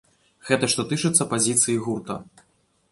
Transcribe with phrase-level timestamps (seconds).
[0.47, 2.21] Гэта што тычыцца пазіцыі гурта.